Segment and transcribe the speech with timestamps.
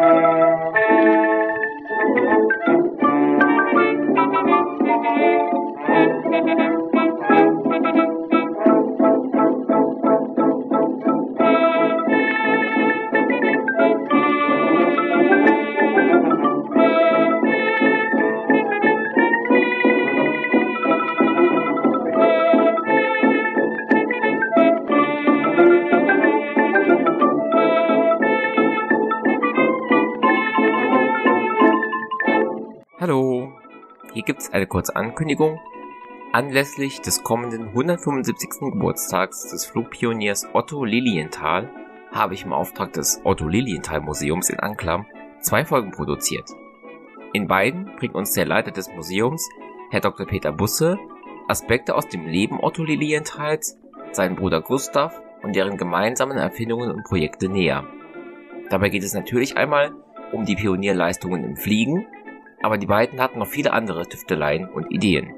[0.00, 0.76] Thank
[6.60, 6.69] you.
[33.00, 33.50] Hallo,
[34.12, 35.58] hier gibt's eine kurze Ankündigung.
[36.34, 38.60] Anlässlich des kommenden 175.
[38.60, 41.70] Geburtstags des Flugpioniers Otto Lilienthal
[42.12, 45.06] habe ich im Auftrag des Otto Lilienthal Museums in Anklam
[45.40, 46.44] zwei Folgen produziert.
[47.32, 49.48] In beiden bringt uns der Leiter des Museums,
[49.90, 50.26] Herr Dr.
[50.26, 50.98] Peter Busse,
[51.48, 53.78] Aspekte aus dem Leben Otto Lilienthals,
[54.12, 57.86] seinen Bruder Gustav und deren gemeinsamen Erfindungen und Projekte näher.
[58.68, 59.94] Dabei geht es natürlich einmal
[60.32, 62.06] um die Pionierleistungen im Fliegen,
[62.62, 65.34] aber die beiden hatten noch viele andere Tüfteleien und Ideen.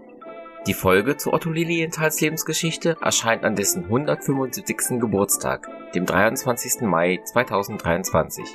[0.66, 5.00] Die Folge zu Otto Lilienthals Lebensgeschichte erscheint an dessen 175.
[5.00, 6.82] Geburtstag, dem 23.
[6.82, 8.46] Mai 2023.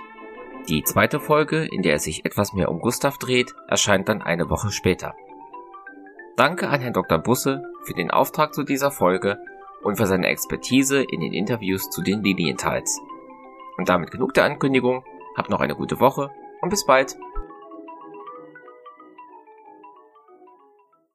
[0.69, 4.49] Die zweite Folge, in der es sich etwas mehr um Gustav dreht, erscheint dann eine
[4.49, 5.15] Woche später.
[6.37, 7.17] Danke an Herrn Dr.
[7.17, 9.37] Busse für den Auftrag zu dieser Folge
[9.81, 13.01] und für seine Expertise in den Interviews zu den Lilienthals.
[13.77, 15.03] Und damit genug der Ankündigung,
[15.35, 17.17] habt noch eine gute Woche und bis bald.